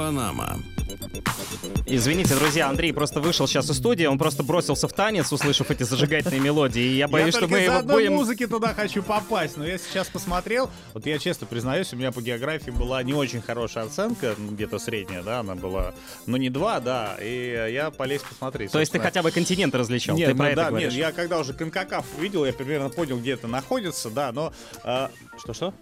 [0.00, 0.56] Панама.
[1.84, 5.82] Извините, друзья, Андрей просто вышел сейчас из студии, он просто бросился в танец, услышав эти
[5.82, 8.14] зажигательные мелодии, и я боюсь, я что мы его будем...
[8.14, 12.22] музыки туда хочу попасть, но я сейчас посмотрел, вот я честно признаюсь, у меня по
[12.22, 15.92] географии была не очень хорошая оценка, ну, где-то средняя, да, она была,
[16.24, 18.72] ну не два, да, и я полез посмотреть.
[18.72, 20.94] То есть ты хотя бы континент различал, Нет, ты ну про это да, говоришь?
[20.94, 24.50] нет, я когда уже Конкакаф увидел, я примерно понял, где это находится, да, но...
[25.38, 25.74] Что-что?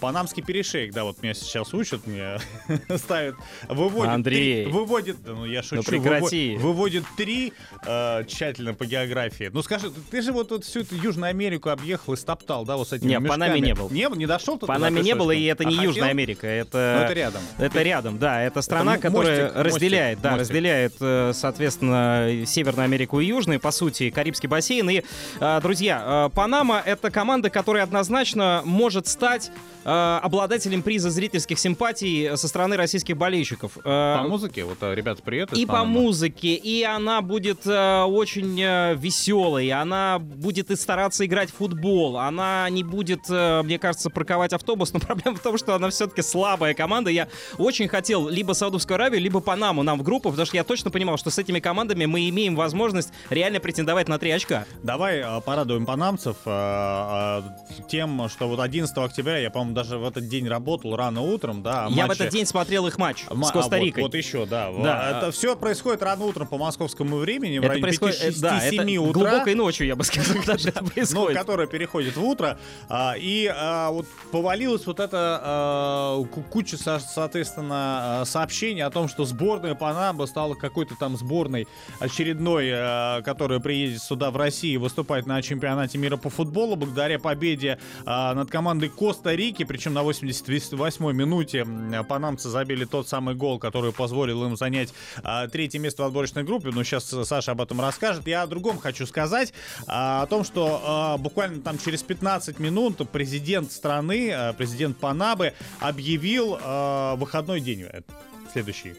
[0.00, 2.38] Панамский перешейк, да, вот меня сейчас учат, мне
[2.96, 3.34] ставят,
[3.68, 4.64] выводит Андрей.
[4.64, 6.54] три- выводит, ну я шучу, прекрати.
[6.56, 7.52] выво- выводит три
[7.86, 9.50] э, тщательно по географии.
[9.52, 12.88] Ну скажи, ты же вот, вот всю эту Южную Америку объехал и стоптал, да, вот
[12.88, 13.66] с этими Не, в Панаме мешками.
[13.66, 13.90] не был.
[13.90, 16.04] Не, не дошел В Панаме туда, не было, и это не а Южная хотел?
[16.10, 17.00] Америка, Ну, это...
[17.04, 17.42] это рядом.
[17.58, 18.42] Это рядом, да.
[18.42, 20.40] Это страна, мо- которая мостик, мостик, разделяет, да, мостик.
[20.40, 24.88] разделяет, э, соответственно, Северную Америку и Южную, по сути, Карибский бассейн.
[24.90, 25.02] И,
[25.40, 29.50] э, друзья, э, Панама— это команда, которая однозначно может стать
[29.90, 33.76] обладателем приза зрительских симпатий со стороны российских болельщиков.
[33.84, 35.52] Э, По музыке, вот а, ребята, привет.
[35.52, 41.50] и по музыке, и она будет э, очень э, веселой, она будет и стараться играть
[41.50, 45.74] в футбол, она не будет, э, мне кажется, парковать автобус, но проблема в том, что
[45.74, 47.10] она все-таки слабая команда.
[47.10, 50.90] Я очень хотел либо Саудовскую Аравию, либо Панаму нам в группу, потому что я точно
[50.90, 54.66] понимал, что с этими командами мы имеем возможность реально претендовать на три очка.
[54.82, 56.36] Давай порадуем панамцев
[57.88, 61.86] тем, что вот 11 октября, я, по-моему, даже в этот день работал рано утром, да.
[61.86, 64.02] а я в матче- этот день смотрел их матч Ма- с а, вот- Коста-Рикой.
[64.02, 64.70] Вот, еще, да.
[64.72, 65.10] Да.
[65.18, 68.76] Это все происходит рано утром по московскому времени, в это районе происходит, э, да, это
[68.84, 69.12] 5-6-7 утра.
[69.30, 71.38] глубокой ночью, я бы сказал, это Ну, происходит.
[71.38, 72.58] которая переходит в утро.
[72.88, 78.90] а, и а, вот повалилась вот эта а, ку- куча, со- соответственно, а, сообщений о
[78.90, 81.66] том, что сборная Панамы стала какой-то там сборной
[82.00, 87.18] очередной, а, которая приедет сюда в Россию и выступает на чемпионате мира по футболу благодаря
[87.18, 91.64] победе а, над командой Коста-Рики, причем на 88-й минуте
[92.08, 94.92] панамцы забили тот самый гол, который позволил им занять
[95.22, 96.70] а, третье место в отборочной группе.
[96.72, 98.26] Ну, сейчас Саша об этом расскажет.
[98.26, 99.52] Я о другом хочу сказать,
[99.86, 106.58] а, о том, что а, буквально там через 15 минут президент страны, президент Панабы объявил
[107.16, 107.82] выходной день.
[107.82, 108.00] э,
[108.52, 108.94] Следующий.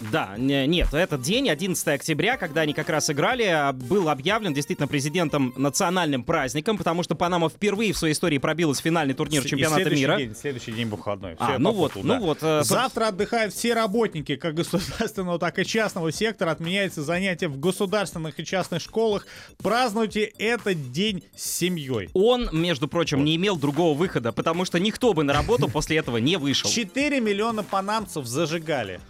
[0.00, 4.54] Да, не- нет, этот день, 11 октября, когда они как раз играли, а, был объявлен
[4.54, 9.44] действительно президентом национальным праздником, потому что Панама впервые в своей истории пробилась в финальный турнир
[9.44, 10.16] И чемпионата следующий мира.
[10.16, 11.34] День, следующий день выходной.
[11.38, 15.38] А, Всё, я ну вот, попутал, ну вот, э, Завтра отдыхают все работники как государственного,
[15.38, 16.50] так и частного сектора.
[16.52, 19.26] Отменяется занятия в государственных и частных школах.
[19.62, 22.08] Празднуйте этот день с семьей.
[22.14, 26.16] Он, между прочим, не имел другого выхода, потому что никто бы на работу после этого
[26.16, 26.70] не вышел.
[26.70, 29.00] 4 миллиона панамцев зажигали.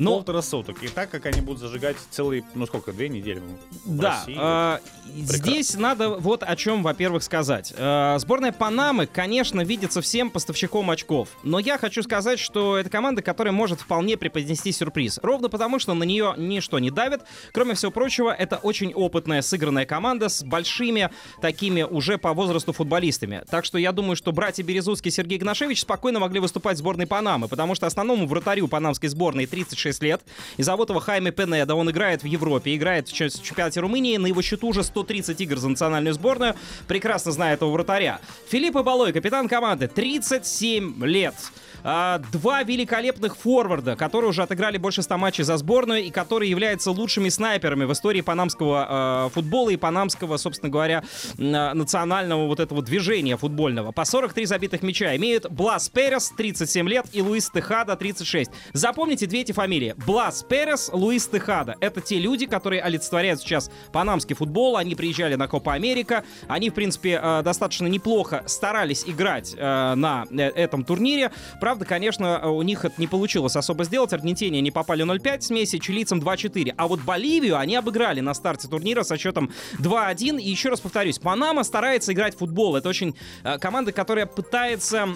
[0.00, 0.82] Но Полтора суток.
[0.82, 3.40] И так как они будут зажигать целые, ну сколько, две недели
[3.84, 4.36] в Да, России.
[4.40, 4.78] э,
[5.14, 7.74] здесь надо вот о чем, во-первых, сказать.
[7.76, 13.20] Э, сборная Панамы, конечно, видится всем поставщиком очков, но я хочу сказать, что это команда,
[13.20, 15.20] которая может вполне преподнести сюрприз.
[15.22, 17.20] Ровно потому, что на нее ничто не давит.
[17.52, 21.10] Кроме всего прочего, это очень опытная, сыгранная команда с большими
[21.42, 23.44] такими уже по возрасту футболистами.
[23.50, 27.06] Так что я думаю, что братья Березутский и Сергей Игнашевич спокойно могли выступать в сборной
[27.06, 30.22] Панамы, потому что основному вратарю панамской сборной 36 лет.
[30.56, 31.74] И зовут его Хайме Пенеда.
[31.74, 34.16] Он играет в Европе, играет в чемпионате Румынии.
[34.16, 36.54] На его счету уже 130 игр за национальную сборную.
[36.86, 38.20] Прекрасно знает этого вратаря.
[38.48, 41.34] Филипп Балой, капитан команды, 37 лет.
[41.82, 46.90] А, Два великолепных форварда, которые уже отыграли больше 100 матчей за сборную и которые являются
[46.90, 51.02] лучшими снайперами в истории панамского э, футбола и панамского, собственно говоря,
[51.38, 53.92] а, национального вот этого движения футбольного.
[53.92, 58.50] По 43 забитых мяча имеют Блас Перес, 37 лет, и Луис Техада, 36.
[58.72, 59.79] Запомните две эти фамилии.
[60.06, 61.76] Блас Перес, Луис Техада.
[61.80, 64.76] Это те люди, которые олицетворяют сейчас панамский футбол.
[64.76, 66.24] Они приезжали на Копа Америка.
[66.48, 71.32] Они, в принципе, э, достаточно неплохо старались играть э, на э, этом турнире.
[71.60, 74.12] Правда, конечно, у них это не получилось особо сделать.
[74.12, 76.74] Аргентине не попали 0-5 смеси, чилийцам 2-4.
[76.76, 80.40] А вот Боливию они обыграли на старте турнира со счетом 2-1.
[80.40, 82.76] И еще раз повторюсь, Панама старается играть в футбол.
[82.76, 83.14] Это очень
[83.60, 85.08] команда, которая пытается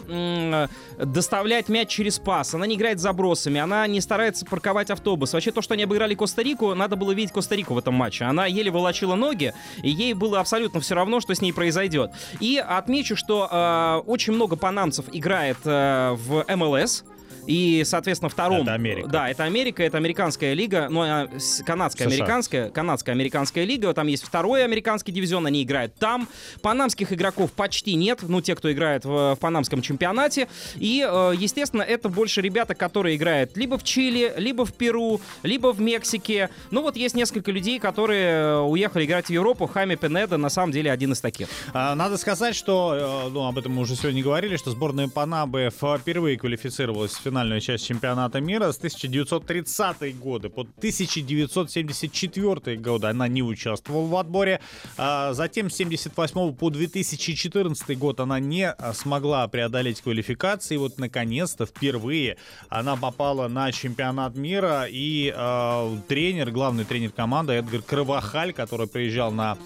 [0.99, 2.55] доставлять мяч через пас.
[2.55, 5.33] Она не играет забросами, она не старается парковать автобус.
[5.33, 8.25] Вообще то, что они обыграли Коста-Рику, надо было видеть Коста-Рику в этом матче.
[8.25, 12.13] Она еле волочила ноги, и ей было абсолютно все равно, что с ней произойдет.
[12.41, 17.05] И отмечу, что э, очень много панамцев играет э, в МЛС.
[17.47, 18.63] И, соответственно, втором...
[18.63, 19.09] Это Америка.
[19.09, 22.17] Да, это Америка, это американская лига, ну, а, с- канадская, США.
[22.17, 26.29] американская, канадская, американская лига, там есть второй американский дивизион, они играют там.
[26.63, 30.49] Панамских игроков почти нет, ну, те, кто играет в, в панамском чемпионате.
[30.77, 35.73] И, э, естественно, это больше ребята, которые играют либо в Чили, либо в Перу, либо
[35.73, 36.51] в Мексике.
[36.71, 39.67] Ну, вот есть несколько людей, которые э, уехали играть в Европу.
[39.67, 41.49] Хайме Пенеда, на самом деле, один из таких.
[41.73, 45.71] А, Надо сказать, что, э, ну, об этом мы уже сегодня говорили, что сборная Панамы
[45.71, 53.43] впервые квалифицировалась в финальную часть чемпионата мира с 1930 годы по 1974 годы она не
[53.43, 54.61] участвовала в отборе.
[54.97, 60.77] А Затем с 78 по 2014 год она не а, смогла преодолеть квалификации.
[60.77, 62.37] И вот, наконец-то, впервые
[62.69, 64.87] она попала на чемпионат мира.
[64.89, 69.59] И э, тренер, главный тренер команды Эдгар Кровахаль, который приезжал на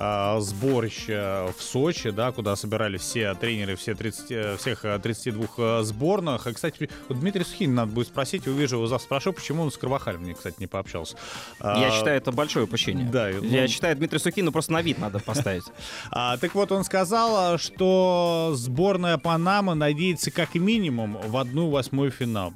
[0.00, 5.46] э, сборище в Сочи, да, куда собирали все тренеры все 30, э, всех э, 32
[5.58, 6.46] э, сборных.
[6.46, 9.76] И, кстати, вот Дмитрий Сухин надо будет спросить, увижу его завтра спрошу, почему он с
[9.76, 11.16] Кровахалем мне, кстати, не пообщался.
[11.60, 13.06] Я А, считаю, это большое упущение.
[13.08, 15.64] да, Я ну- считаю, Дмитрий Сухину просто на вид надо поставить.
[16.10, 22.52] А, так вот, он сказал, что сборная Панамы надеется как минимум в одну восьмую финал.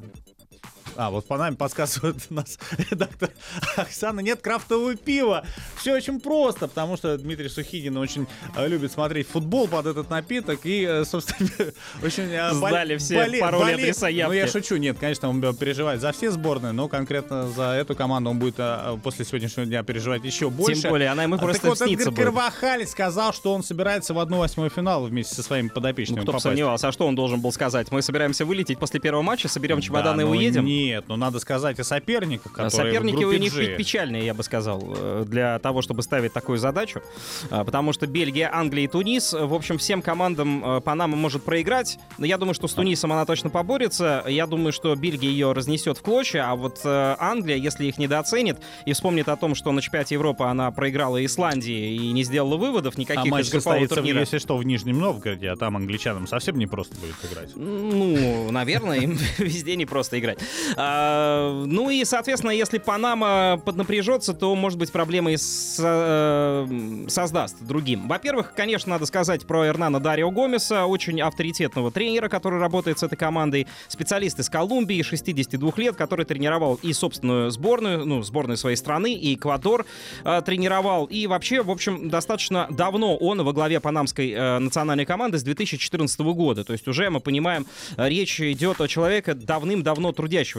[0.97, 2.59] А, вот в Панаме подсказывает нас
[2.91, 3.31] редактор
[3.77, 5.45] Оксана, нет крафтового пива.
[5.77, 10.61] Все очень просто, потому что Дмитрий Сухидин очень э, любит смотреть футбол под этот напиток
[10.65, 11.49] и, э, собственно,
[12.03, 12.25] очень...
[12.25, 14.53] э, бол- Сдали все боле- пароли, боле- адреса, Ну, я явки.
[14.53, 18.57] шучу, нет, конечно, он переживает за все сборные, но конкретно за эту команду он будет
[19.03, 20.83] после сегодняшнего дня переживать еще больше.
[20.83, 22.17] Тем более, она ему А, просто так вот, Эдгар будет.
[22.25, 26.33] Карвахаль сказал, что он собирается в одну восьмую финала вместе со своими подопечными Ну, кто
[26.33, 26.43] попасть.
[26.45, 27.91] сомневался, а что он должен был сказать?
[27.91, 30.65] Мы собираемся вылететь после первого матча, соберем чемоданы Да, и ну уедем?
[30.65, 33.67] Нет, ну надо сказать о соперниках, А которые Соперники у них G.
[33.67, 37.03] пе- печальные, я бы сказал, э, для того, чтобы ставить такую задачу.
[37.51, 41.43] А, Потому что Бельгия, Англия и Тунис, э, в общем, всем командам э, Панама может
[41.45, 41.99] проиграть.
[42.19, 44.25] Но я думаю, что с Тунисом она точно поборется.
[44.29, 48.93] Я думаю, что Бельгия ее разнесет в клочья, а вот Англия, если их недооценит и
[48.93, 53.01] вспомнит о том, что на чемпионате Европы она проиграла Исландии и не сделала выводов А
[53.01, 54.21] никаких матч из группового турнира.
[54.21, 57.51] если что, в Нижнем Новгороде, а там англичанам совсем не просто будет играть.
[57.55, 60.39] Ну, наверное, им везде не просто играть.
[60.77, 67.57] А, ну и, соответственно, если Панама поднапряжется, то, может быть, проблемы и с- э, создаст
[67.61, 68.09] другим.
[68.09, 73.17] Во-первых, конечно, надо сказать про Эрнана Дарио Гомеса, очень авторитетного тренера, который работает с этой
[73.17, 79.15] командой, специалист из Колумбии, 62 лет, который тренировал и собственную сборную, ну, сборную своей страны,
[79.15, 79.85] и Эквадор
[80.25, 81.07] э, тренировал.
[81.07, 86.21] И вообще, в общем, достаточно давно он во главе панамской э, национальной команды с 2014
[86.21, 86.65] года.
[86.65, 87.67] То есть уже мы понимаем,
[87.97, 90.13] речь идет о человеке давным-давно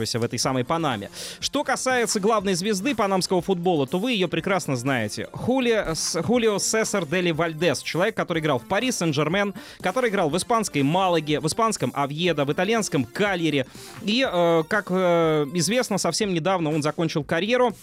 [0.04, 1.10] трудящегося в этой самой Панаме.
[1.40, 5.28] Что касается главной звезды панамского футбола, то вы ее прекрасно знаете.
[5.32, 5.84] Хули,
[6.22, 7.82] Хулио Сесар Дели Вальдес.
[7.82, 12.52] Человек, который играл в Пари Сен-Жермен, который играл в испанской Малаге, в испанском Авьедо, в
[12.52, 13.66] итальянском Кальере.
[14.02, 17.74] И, э, как э, известно, совсем недавно он закончил карьеру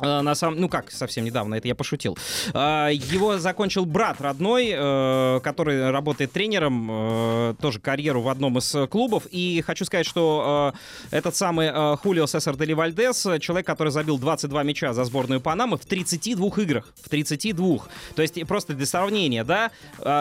[0.00, 2.18] На самом, ну как, совсем недавно, это я пошутил.
[2.52, 8.74] А, Его закончил брат родной, э, который работает тренером, э, тоже карьеру в одном из
[8.74, 9.26] э, клубов.
[9.30, 10.74] И хочу сказать, что
[11.12, 15.86] этот самый Хулио Сесар Дели Вальдес, человек, который забил 22 мяча за сборную Панамы в
[15.86, 16.92] 32 играх.
[17.00, 17.78] В 32.
[18.16, 19.70] То есть просто для сравнения, да,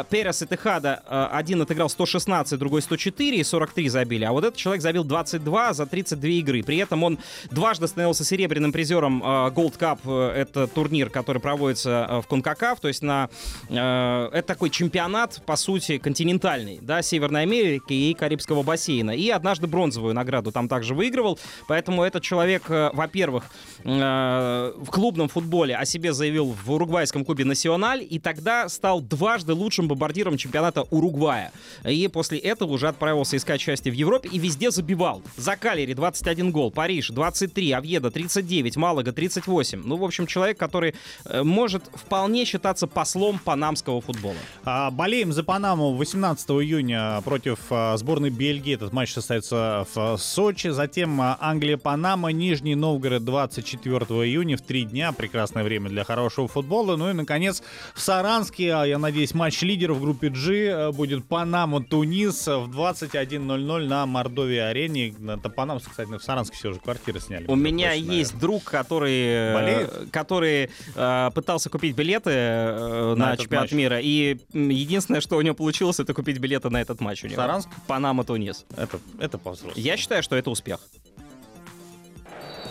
[0.09, 0.95] Перес и Техада
[1.31, 4.23] один отыграл 116, другой 104 и 43 забили.
[4.23, 6.63] А вот этот человек забил 22 за 32 игры.
[6.63, 7.17] При этом он
[7.49, 9.99] дважды становился серебряным призером Gold Cup.
[10.05, 12.79] э, Это турнир, который проводится э, в Конкакаф.
[12.79, 13.29] То есть на,
[13.69, 19.11] э, это такой чемпионат, по сути, континентальный, да, Северной Америки и Карибского бассейна.
[19.11, 21.39] И однажды бронзовую награду там также выигрывал.
[21.67, 23.45] Поэтому этот человек, э, во-первых,
[23.83, 29.53] э, в клубном футболе о себе заявил в уругвайском клубе «Националь», и тогда стал дважды
[29.53, 31.51] лучшим бомбардиром чемпионата Уругвая.
[31.85, 35.21] И после этого уже отправился искать счастье в Европе и везде забивал.
[35.37, 39.52] За Калери 21 гол, Париж 23, Авьеда 39, Малага 38.
[39.85, 40.95] Ну, в общем, человек, который
[41.25, 44.35] э, может вполне считаться послом панамского футбола.
[44.63, 48.73] А, Болеем за Панаму 18 июня против а, сборной Бельгии.
[48.73, 50.69] Этот матч состоится в а, Сочи.
[50.69, 55.11] Затем Англия-Панама, Нижний Новгород 24 июня в три дня.
[55.11, 56.95] Прекрасное время для хорошего футбола.
[56.95, 62.47] Ну и, наконец, в Саранске, я надеюсь, матч лидеров в группе G а, будет Панама-Тунис
[62.47, 65.13] в 21.00 на Мордовии-арене.
[65.27, 67.45] Это Панамск, кстати, в Саранске все уже квартиры сняли.
[67.47, 73.71] У меня есть друг, который, э, который э, пытался купить билеты э, На чемпионат матч.
[73.73, 77.35] мира, и единственное, что у него получилось, это купить билеты на этот матч у него.
[77.41, 77.69] Саранск?
[77.87, 78.65] Панама, Тунис.
[78.75, 79.79] Это, это по-взрослому.
[79.79, 80.79] Я считаю, что это успех.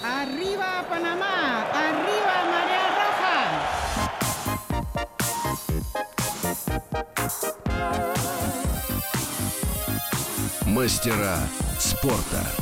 [0.02, 4.52] Arriba Panamá, arriba María Roja.
[10.66, 11.38] Мастера
[11.78, 12.61] спорта.